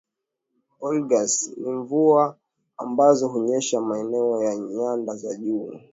[0.87, 2.37] Olgisan ni Mvua
[2.77, 5.73] ambazo hunyesha maeneo ya nyanda za juu